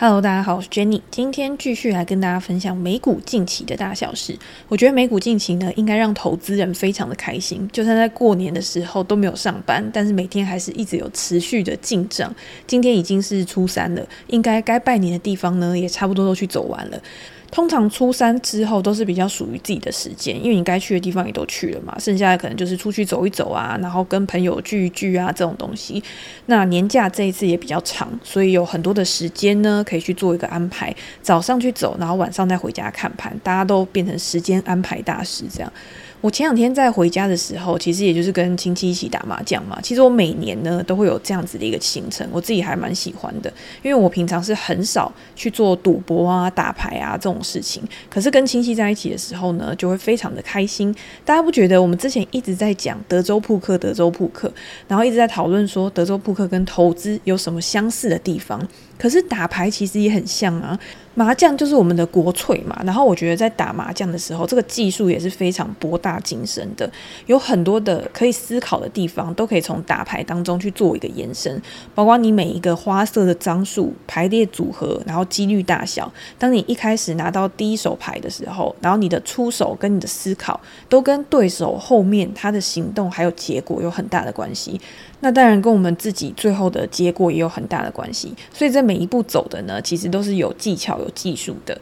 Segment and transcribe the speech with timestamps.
[0.00, 1.00] Hello，大家好，我是 Jenny。
[1.10, 4.38] 今天继续来跟大家分享美股近期的大小事。
[4.68, 7.68] 我觉得美股近期呢，应该让投资人非常的开心。
[7.72, 12.32] 就算在过年的时候都没有上班，但是每天还是一直有持续的进账。
[12.64, 17.02] 今天已经是初三了，应该该拜年的地方呢，也差不多都去走完了。
[17.50, 26.02] 通常初三之后都是比较属于自己的时间，因为你该去的地方也都去了嘛，剩下的可能就是出去走一走啊，然后跟朋友聚一聚啊这种东西。
[26.46, 35.72] 那年假这一次也比较长，所以有很多的时间呢可以去做一个安排，早上去走，然后晚上再回家看盘，大家都变成时间安排大师这样。
[36.20, 39.78] 我前两天在回家的时候，其实也就是跟亲戚一起打麻将嘛。
[39.80, 43.48] 其实我每年呢都会有这样子的一个行程，我自己还蛮喜欢的，
[43.82, 47.82] 因为我平常是很少去做赌博啊、打牌啊这种事情。
[48.10, 50.94] 可是跟亲戚在一起的时候呢，就会非常的开心。
[51.24, 54.52] 大家不觉得我们之前一直在讲德州扑克、德州扑克，
[54.88, 58.60] 然后一直在讨论说德州扑克跟投资有什么相似的地方？
[58.98, 60.78] 可是打牌其实也很像啊。
[61.14, 66.88] 麻将就是我们的国粹嘛，然后我觉得在打麻将的时候，这个技术也是非常博大精深的，
[67.26, 71.60] 有很多的可以思考的地方，都可以从打牌当中去做一个延伸，
[71.92, 76.08] 包括你每一个花色的张数排列组合，然后几率大小。
[76.38, 84.80] 当你一开始拿到第一手牌的时候，然后你的出手跟你的思考，都跟对手后面他的行动还有结果有很大的关系。
[85.20, 88.32] 那当然跟我们自己最后的结果也有很大的关系。
[88.52, 91.78] 所以这每一步走的呢，其实都是有技巧、有技术的。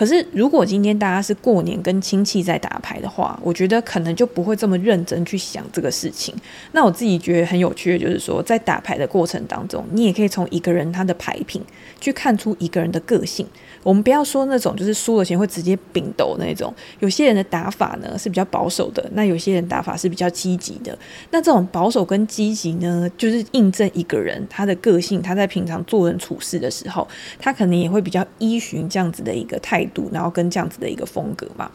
[0.00, 6.34] 可是，如果今天大家是过年跟亲戚在打牌的话，我觉得可能就不会这么认真去想这个事情。
[6.72, 11.62] 那我自己觉得很有趣的，就是说，在打牌的过程当中，你也可以从一个人他的牌品
[12.00, 13.46] 去看出一个人的个性。
[13.82, 20.98] 我们不要说那种就是输了钱会直接并斗那种，有些人的打法呢是比较保守的，那有些人打法是比较积极的。
[21.30, 27.06] 那这种保守跟积极呢，就是印证一个人他的个性，他在平常做人处事的时候，
[27.38, 31.70] 他可能也会比较依循这样子的一个态度，然后跟这样子的一个风格嘛。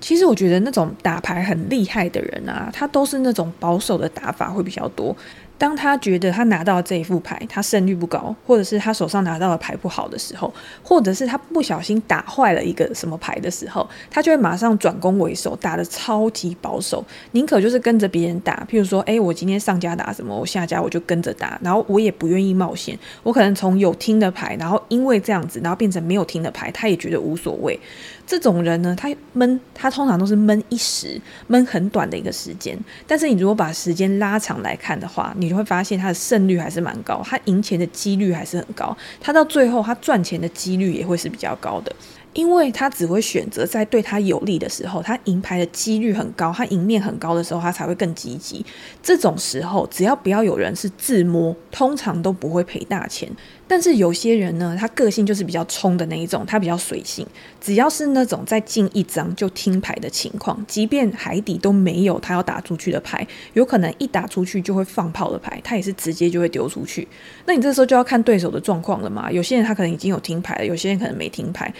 [0.00, 5.16] 其实我觉得那种打牌很厉害的人啊，他都是那种保守的打法会比较多。
[5.58, 10.52] 当他觉得他拿到这一副牌，他胜率不高，或者是他手上拿到的牌不好的时候，
[10.82, 18.66] 或者是他不小心打坏了一个什么牌的时候，他就会马上转攻为守，打得超级保守，宁可就是跟着别人打。
[18.68, 22.98] 譬如说，哎，我今天上家打什么，我下家我就跟着打，然后我也不愿意冒险。
[23.22, 27.78] 我可能从有听的牌，然后因为这样子，然后变成没有听的牌，他也觉得无所谓。
[28.24, 32.78] 这种人呢，他闷，他通常都是闷一时，闷很短的一个时间。
[33.06, 41.94] 但是你如果把时间拉长来看的话，你就会发现他的胜率还是蛮高，他赢钱的几率还是很高，他到最后他赚钱的几率也会是比较高的。
[42.34, 48.64] 因为他只会选择在对他有利的时候，他赢牌的几率很高，他赢面很高的时候，他才会更积极。
[49.02, 53.28] 这种时候，只要不要有人是自摸，通常都不会赔大钱。
[53.68, 57.26] 但是有些人呢，他个性就是比较冲的那一种，他比较随性。
[57.58, 67.08] 只要是那种在进一张就听牌的情况，即便海底都没有他要打出去的牌，有可能一打出去就会放炮的牌，他也是直接就会丢出去。
[67.46, 69.32] 那你这时候就要看对手的状况了嘛。
[69.32, 71.72] 有些人他可能已经有听牌了，有些人可能没听牌。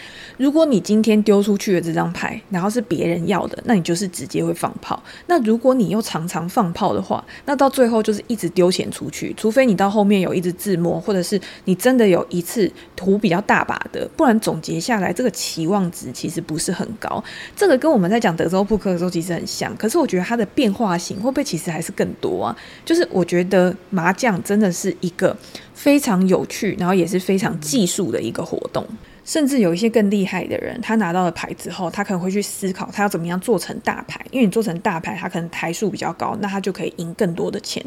[0.43, 5.01] 如果你今天丢出去的这张牌，然后是别人要的，那你就是直接会放炮。
[5.29, 17.23] 那如果你又常常放炮的话，那到最后就是一直丢钱出去，除非你到后面有一直自摸，或者是你真的有一次图比较大把的，不然总结下来这个期望值其实不是很高。
[17.55, 22.57] 这个跟我们在讲德州扑克的时候其实很像，可是我觉得它的变化型会不会其实还是更多啊？
[22.85, 25.37] 就是我觉得麻将真的是一个
[25.75, 28.87] 非常有趣，然后也是非常技术的一个活动。
[29.25, 37.81] 甚至有一些更厉害的人，他拿到了牌之后，他可能会去思考他要怎么样做成大牌，因为你做成大牌，他可能台数比较高，那他就可以赢更多的钱。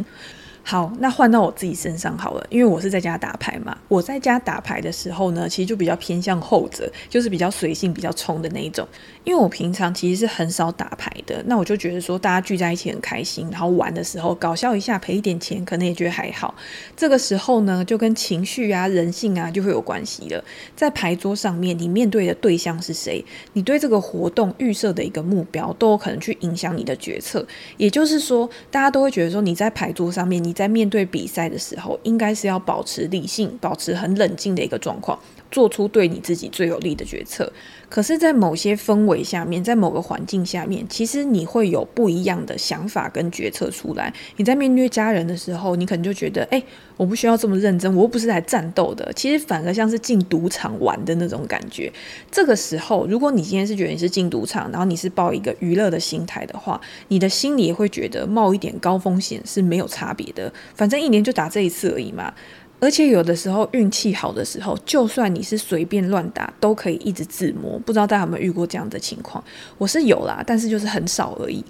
[0.67, 3.77] 好，那换到我自己身上好了，因为我是在家打牌嘛。
[3.87, 8.87] 我在家打牌的时候呢，其实就比较偏向后者，就是比较随性、比较冲的那一种。
[9.23, 16.56] 因为我平常其实是很少打牌的，那我就觉得说大家聚在一起很开心，然后玩的时候搞笑一下，赔一点钱，可能也觉得还好。
[16.97, 20.44] 这个时候呢，就跟情绪啊、人性啊就会有关系了。
[20.75, 23.23] 在牌桌上面，你面对的对象是谁？
[23.53, 27.45] 你对这个活动预设的一个目标，都有可能去影响你的决策。
[27.77, 35.19] 也就是说，大家都会觉得说你在牌桌上面，你在面对比赛的时候，应该是要保持理性，保持很冷静的一个状况，
[35.52, 37.52] 做出对你自己最有利的决策。
[37.88, 44.12] 可是，在某些氛围下面，在某个环境下面，其实你会有不一样的想法跟决策出来。
[44.38, 46.63] 你在面对家人的时候，你可能就觉得，哎，
[46.97, 49.12] 我不需要这么认真，我又不是来战斗的。
[49.13, 51.92] 其实反而像是进赌场玩的那种感觉。
[52.31, 60.51] 这个时候，如果你今天是觉得你是进赌场，然后你是抱一个娱乐的心态的话，你的心里也会觉得冒一点高风险是没有差别的。
[60.74, 62.33] 反正一年就打这一次而已嘛。
[62.81, 67.80] 而且有的时候运气好的时候，就算你是随便乱打，都可以一直自摸。
[67.80, 69.42] 不知道大家有没有遇过这样的情况？
[69.77, 71.63] 我是有啦，但是就是很少而已。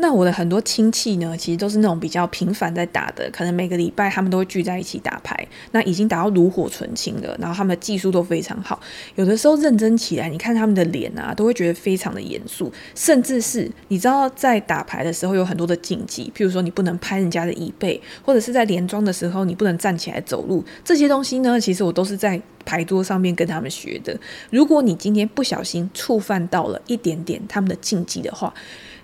[0.00, 8.80] 那我的很多亲戚呢，其实都是那种比较频繁在打的，可能每个礼拜他们都会聚在一起打牌，那已经打到炉火纯青了，然后他们的技术都非常好。
[9.16, 24.16] 有的时候认真起来，你看他们的脸啊，都会觉得非常的严肃，甚至是你知道在打牌的时候有很多的禁忌，譬如说你不能拍人家的椅背，或者是在连庄的时候你不能站起来走路，这些东西呢，其实我都是在牌桌上面跟他们学的。
[24.50, 28.54] 如果你今天不小心触犯到了一点点他们的禁忌的话，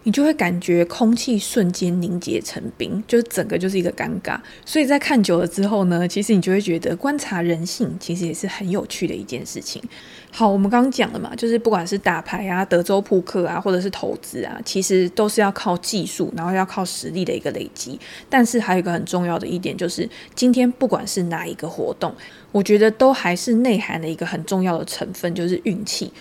[0.04, 4.38] 你就会感觉空气瞬间凝结成冰，就是整个就是一个尴尬。
[4.64, 9.82] 所以在看久了之后呢，其实你就会觉得观察人性其实也是很有趣的一件事情。
[10.30, 17.98] 好，我们刚刚讲了嘛，就是不管是打牌啊、德州扑克啊，或者是投资啊，其实都是要靠技术，然后要靠实力的一个累积。
[18.28, 22.14] 但是还有一个很重要的一点，就是今天不管是哪一个活动，
[22.52, 26.12] 我觉得都还是内涵的一个很重要的成分，就是运气。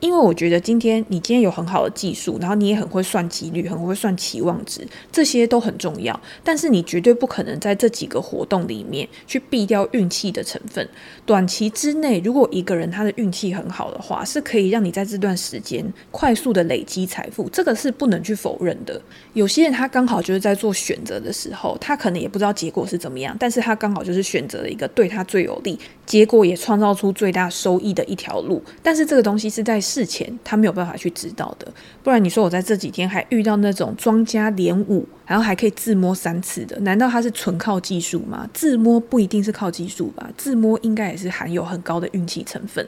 [0.00, 6.18] 因为我觉得今天你今天有很好的技术，然后你也很会算几率，很会算期望值，这些都很重要。
[6.44, 10.88] 但是你绝对不可能在这几个活动里面去避掉运气的成分。
[11.26, 19.00] 短期之内，如果一个人他的运气很好的话，是可以让你在这段时间快速的累积财富，这个是不能去否认的。
[19.32, 28.62] 有些人他刚好就是在做选择的时候，他可能也不知道结果是怎么样，但是他刚好就是选择了一个对他最有利，结果也创造出最大收益的一条路。
[28.82, 31.66] 但是这个东西是在事前他没有办法去知道的，
[32.02, 38.48] 不然你说我在这几天还遇到那种庄家连五，然后还可以自摸三次的，难道他是纯靠技术吗？
[38.52, 42.86] 自摸不一定是靠技术吧，自摸应该也是含有很高的运气成分。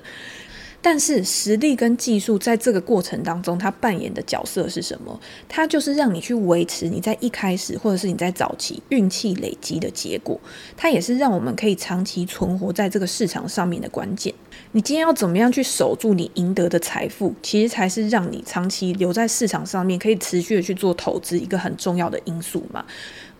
[0.83, 5.21] 但是实力跟技术在这个过程当中，它扮演的角色是什么？
[5.49, 10.41] 它就是让你去维持你在一开始或者是你在早期运气累积的结果。
[10.77, 14.33] 它也是让我们可以长期存活在这个市场上面的关键。
[14.73, 22.85] 你今天要怎么样去守住你赢得的财富，其实才是让你长期留在市场上面可以持续的去做投资一个很重要的因素嘛。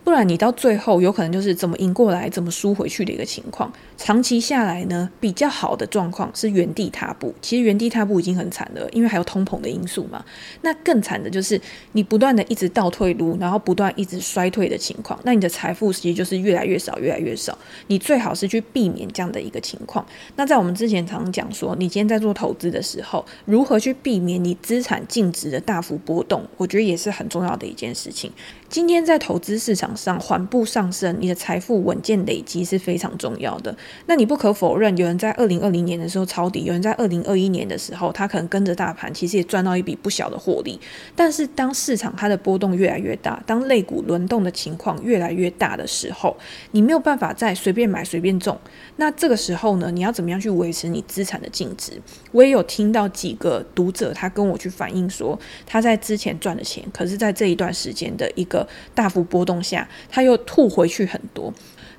[0.03, 3.71] 不然你到最后有可能就是怎么赢过来怎么输回去的一个情况。
[3.97, 7.33] 长期下来呢，比较好的状况是原地踏步。
[7.39, 10.25] 其实原地踏步已经很惨了，因为还有通膨的因素嘛。
[10.61, 11.59] 那更惨的就是
[11.91, 15.19] 你不断的一直倒退噜，然后不断一直衰退的情况。
[15.23, 17.55] 那你的财富其实就是越来越少，越来越少。
[17.87, 20.03] 你最好是去避免这样的一个情况。
[20.35, 28.31] 那在我们之前常讲说，你今天在做投资的时候，如何去避免你资产净值的大幅波动，我觉得也是很重要的一件事情。
[28.67, 33.75] 今天在投资市场上缓步上升，你的财富稳健累积是非常重要的。
[34.05, 40.79] 那你不可否认，有人在二零二零年的时候抄底，有人在二零二一年的时候，他可能跟着大盘，其实也赚到一笔不小的获利。
[41.15, 46.35] 但是当市场它的波动越来越大，当类股轮动的情况越来越大的时候，
[46.71, 48.57] 你没有办法再随便买随便中。
[48.97, 51.93] 那这个时候呢，你要怎么样去维持你资产的净值？
[52.31, 61.53] 我也有听到几个读者他跟我去反映说，他在之前赚的钱，可是在这一段时间的一个大幅波动下，他又吐回去很多。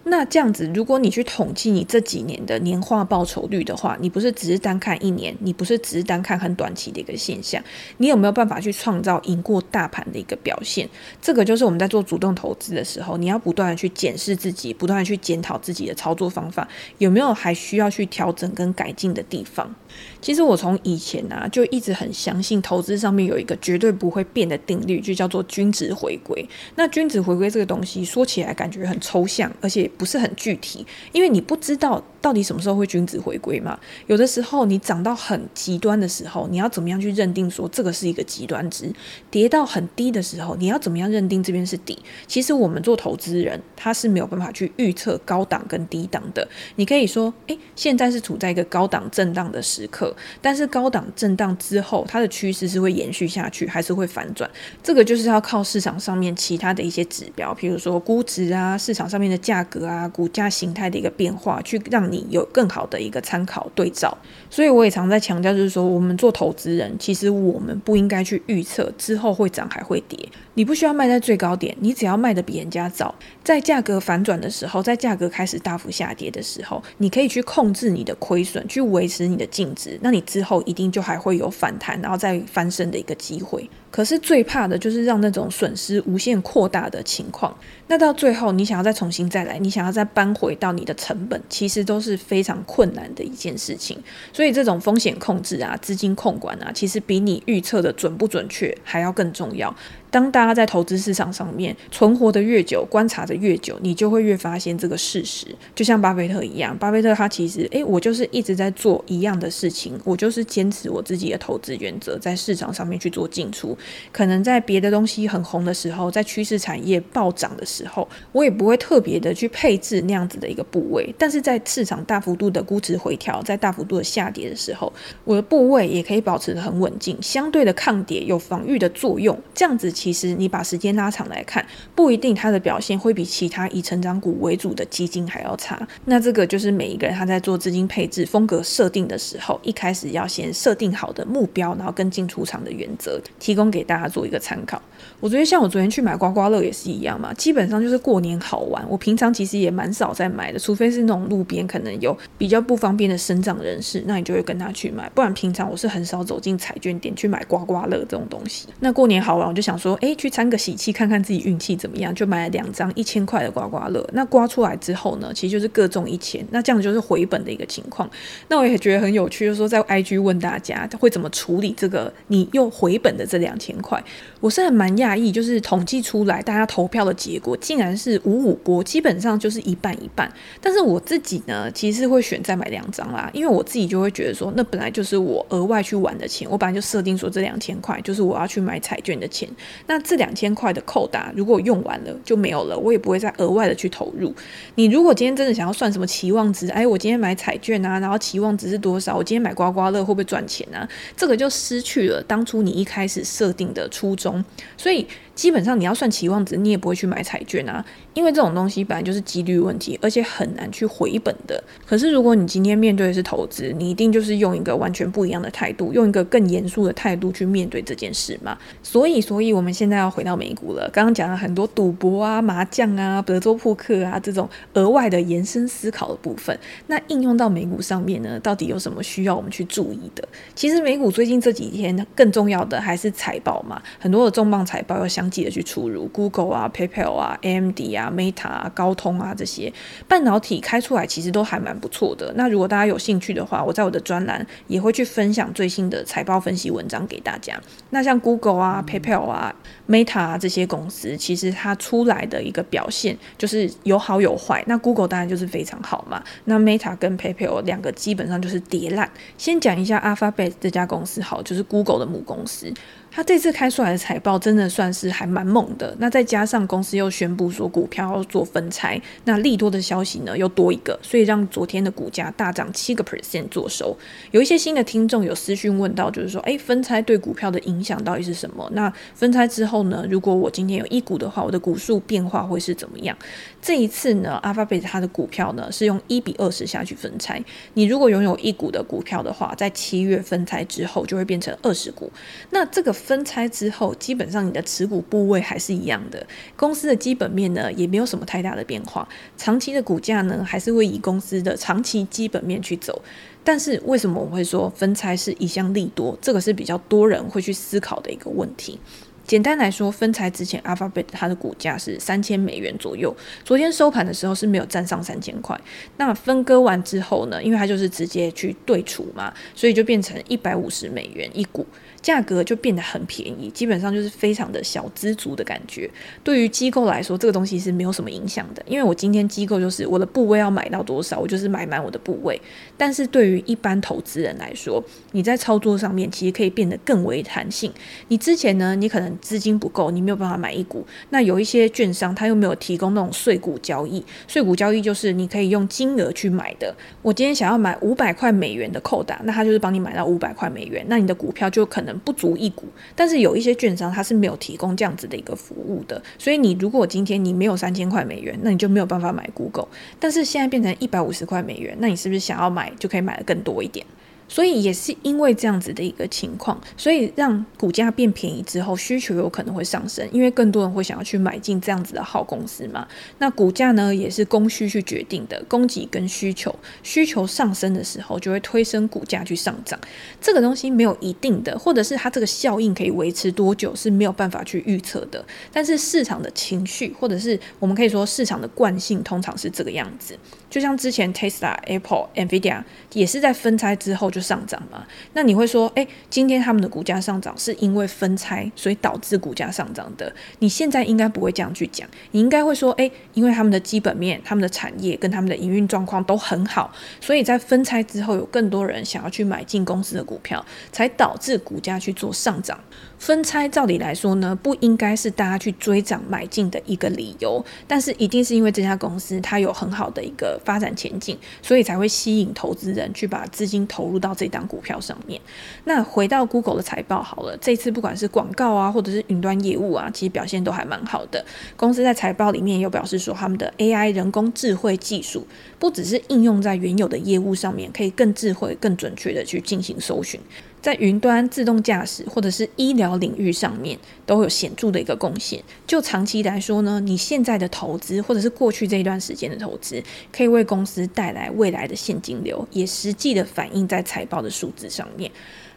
[0.05, 7.63] 那这样子，如果你去统计你这几年的年化报酬率的话，你不是只是单看一年，你不是只是单看很短期的一个现象，
[7.99, 10.89] 你有没有办法去创造赢过大盘的一个表现？
[11.21, 16.67] 这个就是我们在做主动投资的时候，你要不断的去检视自己，不断的去检讨自己的操作方法，
[16.99, 19.73] 有没有还需要去调整跟改进的地方。
[20.21, 26.49] 其实我从以前啊就一直很相信投资上面有一个绝对不会变的定律，就叫做均值回归。
[26.77, 32.03] 那均值回归这个东西说起来感觉很抽象，而且不是很具体，因为你不知道。
[32.23, 33.77] 到底什么时候会均值回归嘛？
[34.07, 38.89] 有的时候你涨到很极端的时候，你要怎么样去认定说这个是一个极端值？
[39.29, 41.99] 跌到很低的时候，你要怎么样认定这边是底？
[42.29, 46.47] 其实我们做投资人，他是没有办法去预测高档跟低档的。
[46.77, 54.49] 你可以说，诶，现在是处在一个高档震荡的时时刻，但是高档震荡之后，它的趋势是会延续下去，还是会反转？
[54.81, 62.03] 这个就是要靠市场上面其他的一些指标，比如说估值啊，市场上面的价格啊，股价形态的一个变化，去让。
[62.13, 64.15] 你有更好的一个参考对照，
[64.51, 70.19] 所以我也常在强调，就是说，我们做投资人，其实我们不应该去预测之后会涨还会跌。
[70.55, 83.69] 你不需要卖在最高点，你只要卖得比人家早，在价格反转的时候，在价格开始大幅下跌的时候，你可以去控制你的亏损，去维持你的净那你之后一定就还会有反弹，然后再翻身的一个机会。
[83.93, 87.57] 可是最怕的就是让那种损失无限扩大的情况。
[87.89, 94.03] 那到最后，你想要再重新再来，你想要再搬回到你的成本，其实都是非常困难的一件事情。
[94.33, 99.75] 所以这种风险控制啊、资金控管啊，其实比你预测的准不准确还要更重要。
[100.11, 105.47] 当大家在投资市场上面存活的越久，观察的越久，你就会越发现这个事实。
[105.75, 113.77] 就像巴菲特一样，巴菲特他其实，诶，我就是一直在做一样的事情，我就是坚持我自己的投资原则，在市场上面去做进出。
[114.13, 121.15] 可能在别的东西很红的时候，在趋势产业暴涨的时候，我也不会特别的去配置那样子的一个部位。
[121.19, 124.93] 但是在市场大幅度的估值回调，在大幅度的下跌的时候，
[125.25, 129.91] 我的部位也可以保持得很稳定，相对的抗跌，有防御的作用，这样子。
[129.91, 135.87] 其实你把时间拉长来看，不一定它的表现会比其他以成长股为主的基金还要差。
[136.05, 144.81] 那这个就是每一个人他在做资金配置风格设定的时候，一开始要先设定好的目标，然后跟进出场的原则，提供给大家做一个参考。
[145.19, 148.85] 我觉得像我昨天去买刮刮乐也是一样嘛，基本上就是过年好玩。
[148.89, 155.11] 我平常其实也蛮少在买的，除非是那种路边可能有比较不方便的身障人士，那你就会跟他去买。
[155.15, 158.69] 不然平常我是很少走进彩券店去买刮刮乐这种东西。
[158.81, 159.99] 那过年好玩，我就想说。
[160.03, 164.05] 哎，去参个喜气，看看自己运气怎么样，就买了两张一千块的刮刮乐。
[164.13, 168.11] 那刮出来之后呢，其实就是各中一千，那这样就是回本的一个情况。
[168.49, 174.03] 那我也觉得很有趣，就是说在 IG 问大家会怎么处理这个你又回本的这两千块。
[174.41, 180.29] 我是还蛮讶异，就是统计出来大家投票的结果竟然是五五波，基本上就是一半一半。
[180.61, 189.49] 但是我自己呢，其实会选再买两张啦，因为我自己就会觉得说，那本来就是我额外去玩的钱，我本来就设定说这两千块就是我要去买彩券的钱。
[189.87, 194.35] 那这两千块的扣打，如果用完了就没有了，我也不会再额外的去投入。
[194.75, 199.17] 你如果今天真的想要算什么期望值，哎，我今天买彩券啊，然后期望值是多少？
[199.17, 200.89] 我今天买刮刮乐会不会赚钱啊？
[201.17, 204.45] 这个就失去了当初你一开始设定的初衷，
[204.77, 205.07] 所以。
[205.35, 207.85] 基本上你要算期望值，你也不会去买彩券啊，
[208.15, 211.63] 因为这种东西本来就是几率问题，而且很难去回本的。
[211.87, 218.59] 可是如果你今天面对的是投资，你一定就是用一个完全不一样的态度，用一个更严肃的态度去面对这件事嘛。
[218.83, 220.89] 所以，所以我们现在要回到美股了。
[220.93, 226.57] 刚刚讲了很多赌博啊、麻将啊、德州扑克啊这种额外的延伸思考的部分，
[226.89, 230.29] 那应用到美股上面呢，到底有什么需要我们去注意的？
[230.55, 235.22] 其实美股最近这几天更重要的还是财报嘛，很多的重磅财报要想。
[235.31, 239.73] 记得去出入 Google 啊、PayPal 啊、AMD 啊、Meta 啊、高通啊这些
[240.07, 242.33] 半导体开出来，其实都还蛮不错的。
[242.37, 247.61] 那如果大家有兴趣的话，我在我的专栏也会去分享最新的财报分析文章给大家。
[247.91, 249.55] 那像 Google 啊、PayPal 啊、
[249.89, 254.63] Meta 啊这些公司，其实它出来的一个表现就是有好有坏。
[254.67, 256.23] 那 Google 当然就是非常好嘛。
[256.45, 259.11] 那 Meta 跟 PayPal 两个基本上就是跌烂。
[259.37, 262.73] 先讲一下 Alphabet 这家公司好，就是 Google 的母公司。
[263.15, 273.95] 他这次开出来的财报真的算是还蛮猛的，那再加上公司又宣布说股票要做分拆，那利多的消息呢又多一个，所以让昨天的股价大涨七个 percent 做收。
[274.31, 278.67] 有一些新的听众有私讯问到，就是说，哎，分拆对股票的影响到底是什么？
[278.73, 283.15] 那分拆之后呢，如果我今天有一股的话，我的股数变化会是怎么样？
[283.61, 292.11] 这一次呢，Alphabet 它的股票呢是用一比二十下去分拆，你如果拥有一股的股票的话，在七月分拆之后就会变成二十股，
[292.49, 292.91] 那这个。
[293.03, 296.25] 分拆之后，基本上你的持股部位还是一样的，
[296.57, 299.07] 公司的基本面呢也没有什么太大的变化，
[299.37, 303.03] 长期的股价呢还是会以公司的长期基本面去走。
[303.45, 306.17] 但是为什么我会说分拆是一项利多？
[306.23, 308.79] 这个是比较多人会去思考的一个问题。
[309.25, 315.59] 简单来说，分拆之前，Alphabet 它的股价是三千美元左右，昨天收盘的时候是没有站上三千块。
[315.97, 321.65] 那分割完之后呢，因为它就是直接去对除嘛，所以就变成一百五十美元一股。
[322.03, 325.89] 价格就变得很便宜，基本上就是非常的小资足的感觉。
[326.25, 332.41] 对于机构来说，这个东西是没有什么影响的，因为我今天机构就是我的部位要买到多少，我就是买满我的部位。
[332.77, 334.83] 但是对于一般投资人来说，
[335.13, 337.73] 你在操作上面其实可以变得更为弹性。
[338.09, 340.85] 你之前呢，你可能资金不够，你没有办法买一股。
[341.11, 346.75] 那有一些券商他又没有提供那种碎股交易，碎股交易就是你可以用金额去买的。
[347.01, 351.92] 我今天想要买五百块美元的扣打，那他就是帮你买到五百块美元，那你的股票就可能。
[352.01, 359.69] 不足一股，但是有一些券商它是没有提供这样子的一个服务的，所以你如果今天你没有三千块美元，那你就没有办法买 Google。
[359.99, 363.85] 但是现在变成一百五十块美元，那你是不是想要买就可以买的更多一点？
[364.33, 372.89] 所以也是因为这样子的一个情况，所以让股价变便宜之后，需求有可能会上升，因为更多人会想要去买进这样子的好公司嘛。
[373.19, 379.79] 那股价呢，也是供需去决定的，供给跟需求，需求上升的时候，就会推升股价去上涨。
[380.19, 385.23] 这个东西没有一定的，或者是它这个效应可以维持多久是没有办法去预测的。
[385.53, 390.19] 但是市场的情绪，或者是我们可以说市场的惯性，通常是这个样子。
[390.53, 394.87] 就像之前 Tesla、Apple、Nvidia 也是在分拆之后就上涨嘛。
[395.15, 400.15] 那你会说，诶，今天他们的股价上涨是因为分拆，所以导致股价上涨的？
[400.41, 412.61] 你现在应该不会这样去讲，你应该会说，诶，因为他们的基本面、他们的产业跟他们的营运状况都很好，所以在分拆之后有更多人想要去买进公司的股票，才导致股价去做上涨。
[412.99, 425.21] 分拆照理来说呢，不应该是大家去追涨买进的一个理由，但是一定是因为这家公司它有很好的一个发展前景，所以才会吸引投资人去把资金投入到这档股票上面。
[425.65, 431.25] 那回到 Google 的财报好了，这次不管是广告啊，或者是云端业务啊，其实表现都还蛮好的。
[431.57, 435.27] 公司在财报里面又表示说，他们的 AI 人工智慧技术
[435.59, 440.21] 不只是应用在原有的业务上面，可以更智慧、更准确的去进行搜寻。
[440.63, 443.77] 在云端自动驾驶或者是医疗领域上面
[444.07, 445.43] 都有显著的一个贡献。
[445.67, 455.11] 就长期来说呢，你现在的投资或者是过去这一段时间的投资，可以为公司带来未来的现金流，也实际的反映在财报的数字上面。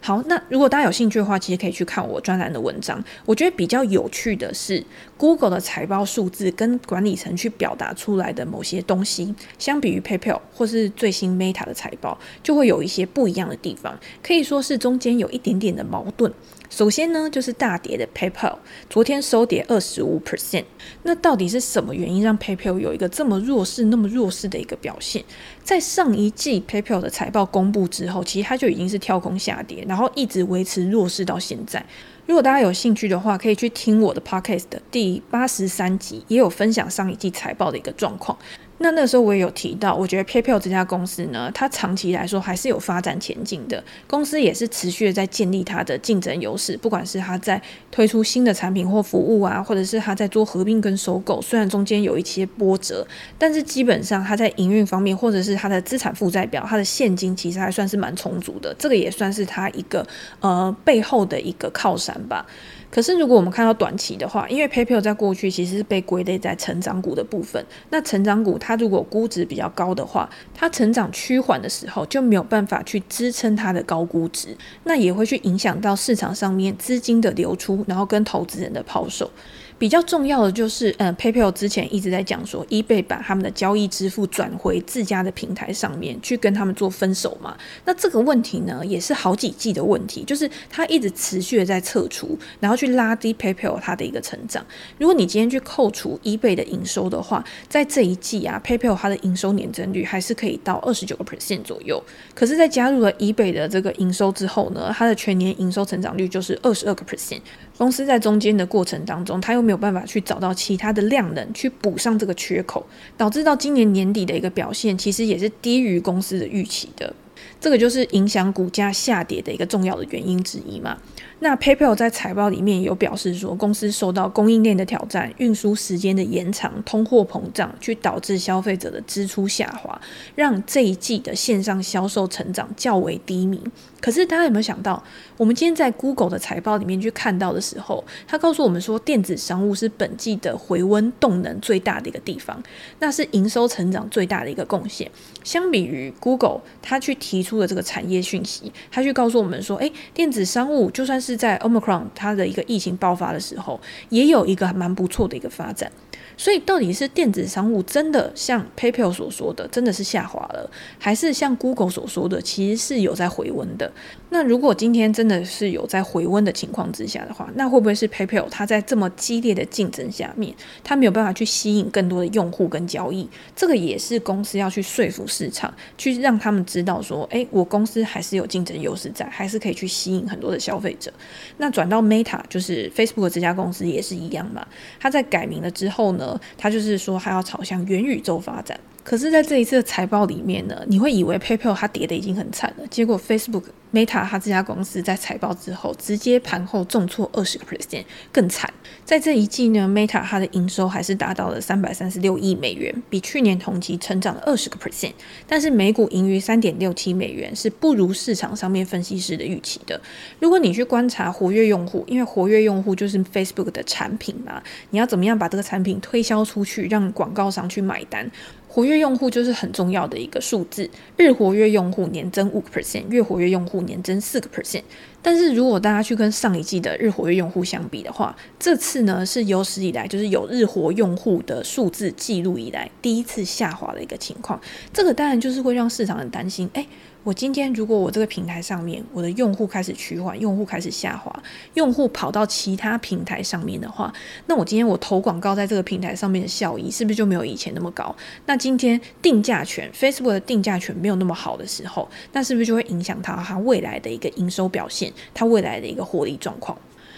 [0.05, 3.03] 好，那如果大家有兴趣的话，其实可以去看我专栏的文章。
[3.25, 4.85] 我觉得比较有趣的是
[5.17, 16.31] ，Google 的财报数字跟管理层去表达出来的某些东西，相比于 PayPal 或是最新 Meta 的财报，就会有一些不一样的地方，可以说是中间有一点点的矛盾。
[16.75, 18.57] 首先呢，就是大跌的 PayPal，
[18.89, 20.65] 昨天收跌二十五 percent。
[21.03, 25.23] 那到底是什么原因让 PayPal 有一个这么弱势、那么弱势的一个表现？
[25.63, 31.81] 在上一季 PayPal 的财报公布之后，其实它就已经是跳空下跌，然后一直维持弱势到现在。
[32.25, 38.37] 如果大家有兴趣的话，可以去听我的 Podcast 的第八十三集，也有分享上一季财报的一个状况。
[38.79, 43.81] 那那时候我也有提到，我觉得 PayPal 这家公司呢，它长期来说还是有发展前景的。
[44.05, 53.07] 公司也是持续的在建立它的竞争优势，不管是它在推出新的产品或服务啊，或者是它在做合并跟收购，虽然中间有一些波折，
[53.39, 58.75] 但是基本上它在营运方面，或者是它的资产负债表，它的现金其实还算是蛮充足的。
[58.77, 60.05] 这个也算是它一个
[60.41, 62.45] 呃背后的一个靠山吧。
[62.95, 67.61] 可是，如果我们看到短期的话，因为 PayPal 在过去其实是被归类在成长股的部分。
[67.89, 74.55] 那成长股它如果估值比较高的话，它成长趋缓的时候就没有办法去支撑它的高估值，
[74.85, 79.29] 那也会去影响到市场上面资金的流出，然后跟投资人的抛售。
[79.77, 87.57] 比较重要的就是，嗯，PayPal 之前一直在讲说，eBay 把他们的交易支付转回自家的平台上面去跟他们做分手嘛。
[87.83, 94.65] 那这个问题呢，也是好几季的问题，就是它一直持续的在撤出，然后去拉低 PayPal 它的一个成长。
[94.97, 102.01] 如果你今天去扣除 eBay 的营收的话，在这一季啊，PayPal 它的营收年增率还是可以到二十九个 percent 左右。
[102.33, 107.41] 可是，在加入了 eBay 的这个营收之后呢，它的全年营收成长率就是二十二个 percent。
[107.77, 112.85] 公司在中间的过程当中，它又没有办法去找到其他的量能去补上这个缺口，
[113.17, 117.13] 导致到今年年底的一个表现，其实也是低于公司的预期的。
[117.59, 120.97] 这个就是影响股价下跌的一个重要的原因之一嘛。
[121.39, 129.99] 那 PayPal 在财报里面有表示说，公司受到供应链的挑战、运输时间的延长、通货膨胀，去导致消费者的支出下滑，
[130.35, 133.59] 让这一季的线上销售成长较为低迷。
[134.05, 135.03] 可是大家有没有想到，
[135.35, 142.61] 我们今天在 Google 的财报里面去看到的时候，他告诉我们说，电子商务是本季的回温动能最大的一个地方，
[142.99, 145.09] 那是营收成长最大的一个贡献。
[145.43, 155.91] 相比于 Google，他去提出的这个产业讯息，他去告诉我们说，诶，电子商务就算是在 Omicron 它的一个疫情爆发的时候，也有一个蛮不错的一个发展。
[156.37, 163.89] 所以，到底是电子商务真的像 PayPal 所说的，真的是下滑了，还是像 Google 所说的，其实是有在回温的？
[164.29, 170.53] 那如果今天真的是有在回温的情况之下的话，那会不会是 PayPal 它在这么激烈的竞争下面，
[170.83, 173.29] 它没有办法去吸引更多的用户跟交易？
[173.55, 181.11] 这个也是公司要去说服市场，去让他们知道说，诶，我公司还是有竞争优势在，还是可以去吸引很多的消费者。
[181.57, 184.65] 那转到 Meta，就是 Facebook 这家公司也是一样嘛，
[184.99, 186.39] 它在改名了之后呢？
[186.57, 198.67] 它，就是说还要朝向元宇宙发展，可是在这一次的财报里面呢，你会以为 PayPal 它跌得已经很惨了，结果 Facebook、Meta 它这家公司在财报之后直接盘后重挫二十个 percent，更惨。
[199.05, 205.13] 在这一季呢，Meta 它的营收还是达到了三百三十六亿美元，比去年同期成长了二十个 percent，
[205.45, 210.01] 但是每股盈余三点六七美元是不如市场上面分析师的预期的。
[210.39, 218.27] 如果你去观察活跃用户，因为活跃用户就是 Facebook 的产品嘛，你要怎么样把这个产品推销出去，让广告商去买单？
[218.75, 224.83] 活跃用户就是很重要的一个数字，日活跃用户年增五个 percent，月活跃用户年增四个 percent。
[225.21, 234.59] 但是如果大家去跟上一季的日活跃用户相比的话，这次呢是有史以来就是有日活用户的数字记录以来第一次下滑的一个情况。
[234.91, 236.85] 这个当然就是会让市场很担心，哎。
[237.25, 244.13] 我今天如果我这个平台上面我的用户开始趋缓，用户开始下滑，用户跑到其他平台上面的话，
[244.45, 248.15] 那我今天我投广告在这个平台上面的效益是不是就没有以前那么高？
[248.45, 256.77] 那今天定价权，Facebook 的定价权没有那么好的时候，那是不是就会影响它它未来的一个营收表现，它未来的一个获利状况？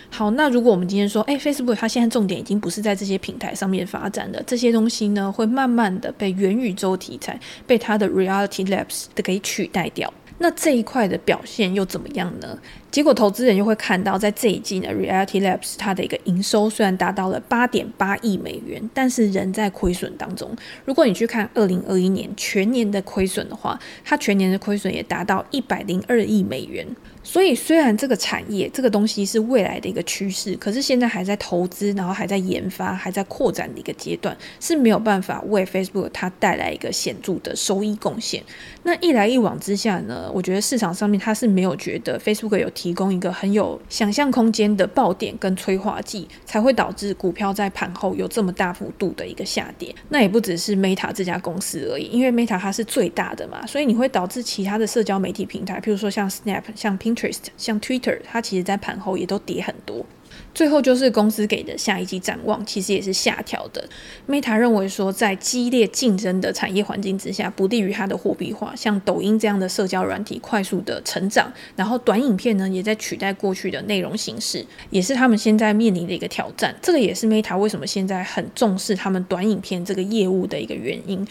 [0.10, 10.12] 好，那如果我们今天说，哎，Facebook 它现在重点已经不是在这些平台上面发展的，这些东西呢，会慢慢的被元宇宙题材，被它的 Reality Labs 的给取代掉。
[10.40, 12.58] 那这一块的表现又怎么样呢？
[12.92, 20.56] 结果投资人又会看到，在这一季呢，Reality Labs 它的一个营收虽然达到了八点八亿美元，但是仍在亏损当中。
[20.86, 26.88] 如果你去看二零二一年全年的亏损的话，它全年的亏损也达到一百零二亿美元。
[27.30, 38.42] 所以，虽然这个产业这个东西是未来的一个趋势，可是现在还在投资，然后还在研发，还在扩展的一个阶段，是没有办法为 Facebook 它带来一个显著的收益贡献。
[38.84, 49.94] 那一来一往之下呢，我觉得市场上面它是没有觉得 Facebook 有提供一个很有想象空间的爆点跟催化剂，才会导致股票在盘后有这么大幅度的一个下跌。
[50.08, 57.36] 那也不只是 Meta 这家公司而已，因为 Meta 它是最大的嘛，所以你会导致其他的社交媒体平台，譬如说像 Snap、像 Pin。
[57.58, 60.06] 像 Twitter，它其实在盘后也都跌很多。
[60.54, 63.88] 最后就是公司给的下一季展望，其实也是下调的。
[64.28, 68.76] Meta 认为说，在激烈竞争的产业环境之下，不利于它的货币化。
[68.76, 76.76] 像抖音这样的社交软体快速的成长，然后短影片呢也在取代过去的内容形式，也是他们现在面临的一个挑战。
[76.82, 81.26] 这个也是 Meta 为什么现在很重视他们短影片这个业务的一个原因。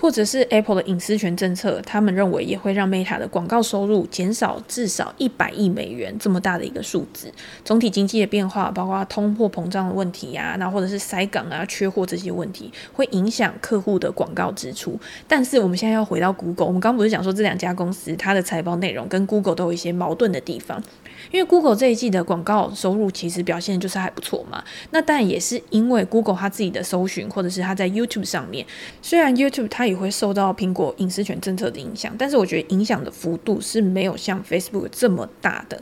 [0.00, 7.30] 或者是 Apple 的隐私权政策，他们认为也会让 Meta 的广告收入减少至少一百亿美元这么大的一个数字。
[7.64, 14.98] 总体经济的变化，包括通货膨胀的问题啊，那或者是塞港啊、缺货这些问题，会影响客户的广告支出。
[15.28, 20.82] 但是我们现在要回到 Google，我们刚不是讲说这两家公司它的财报内容跟 Google 都有一些矛盾的地方。
[21.30, 28.66] 因为 Google 这一季的广告收入其实表现就是还不错嘛，那但也是因为 Google 它自己的搜寻，或者是它在 YouTube 上面，
[29.00, 35.80] 虽然 YouTube 它也会受到苹果隐私权政策的影响，但是我觉得影响的幅度是没有像 Facebook 这么大的。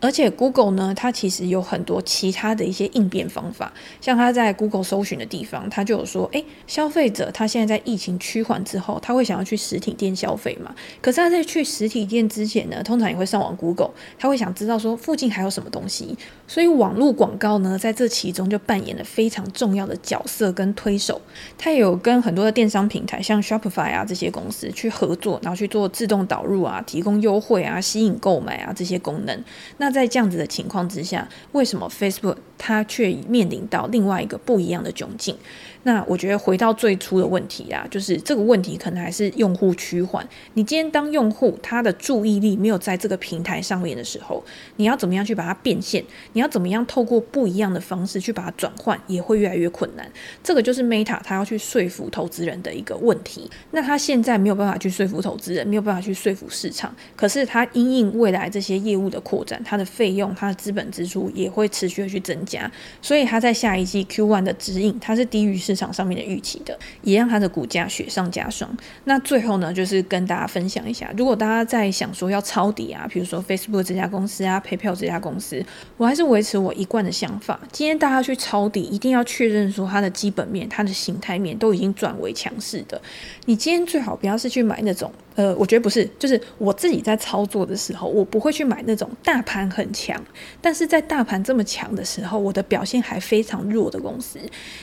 [0.00, 10.74] 而且 Google 呢，它其实有很多其他的一些应变方法，像它在 Google 搜寻的地方，它就有说，诶，消费者他现在在疫情趋缓之后，他会想要去实体店消费嘛？
[11.00, 21.20] 可是他在去实体店之前呢，通常也会上网 Google，他会想知道说附近还有什么东西，所以网络广告呢，在这其中就扮演了非常重要的角色跟推手。
[21.58, 29.44] 它也有跟很多的电商平台，像 Shopify 啊这些公司去合作，然后去做自动导入啊，提供优惠啊，吸引购买啊这些功能。
[29.78, 35.36] 那在这样子的情况之下，为什么 Facebook 它却面临到另外一个不一样的窘境？
[35.82, 40.26] 那我觉得回到最初的问题啊，就是这个问题可能还是用户趋缓。
[40.52, 44.44] 你今天当用户他的注意力没有在这个平台上面的时候，
[44.76, 46.04] 你要怎么样去把它变现？
[46.34, 50.06] 你要怎么样透过不一样的方式去把它转换，也会越来越困难。
[50.44, 53.50] 这个就是 Meta 他要去说服投资人的一个问题。
[53.70, 56.94] 那他现在没有办法去说服投资人，没有办法去说服市场。
[57.16, 62.70] 可是他因应未来这些业务的扩展，它的费用、它的资本支出也会持续的去增加。
[63.00, 65.58] 所以他在下一季 Q1 的指引，它是低于。
[65.70, 68.68] 市场上面的预期的，也让它的股价雪上加霜。
[69.04, 75.64] 那最后呢，就是跟大家分享一下，如果大家在想说要抄底啊，比如说 Facebook 这家公司啊，PayPal 这家公司，
[75.96, 77.60] 我还是维持我一贯的想法。
[77.70, 83.00] 今天大家去抄底，一定要确认说它的基本面、它的形态面都已经转为强势的。
[83.44, 85.12] 你今天最好不要是去买那种。
[85.40, 90.22] 呃，我觉得不是，就是我自己在操作的时候，我不会去买那种大盘很强，
[90.60, 94.38] 但是在大盘这么强的时候，我的表现还非常弱的公司。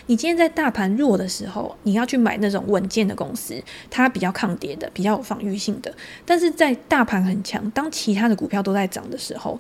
[0.07, 3.53] 你今天在大盘弱的时候，你要去买那种稳健的公司，
[3.91, 5.93] 它比较抗跌的，比较有防御性的。
[6.25, 9.59] 但是在大盘很强，当其他的股票都在涨的时候，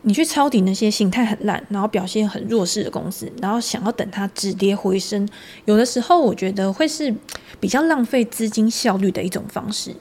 [0.00, 5.28] 你去抄底那些形态很烂，然后表现很弱势的公司，然后想要等它止跌回升，
[5.66, 7.14] 有的时候我觉得会是
[7.60, 9.94] 比较浪费资金效率的一种方式。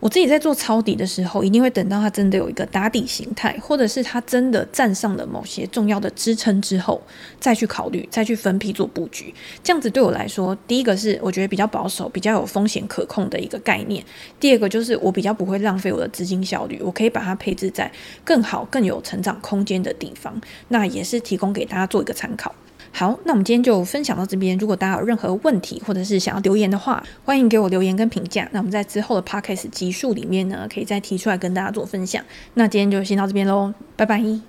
[0.00, 7.02] 我自己在做抄底的时候，一定会等到它真的有一个打底形态，或者是它真的站上了某些重要的支撑之后，
[7.38, 9.34] 再去考虑，再去分批做布局。
[9.62, 14.02] 这样子对我来说，第一个是我觉得比较保守、比较有风险可控的一个概念；
[14.40, 17.92] 第二个就是我比较不会浪费我的资金效率，我可以把它配置在
[18.24, 20.40] 更好、更有成长空间的地方。
[20.68, 22.54] 那也是提供给大家做一个参考。
[22.92, 24.58] 好，那我们今天就分享到这边。
[24.58, 28.48] 如果大家有任何问题，或者是想要留言的话，欢迎给我留言跟评价。
[28.52, 32.22] 那我们在之后的 Podcast 集数里面呢，可以再提出来跟大家做分享。
[32.54, 34.38] 那今天就先到这边喽，拜拜。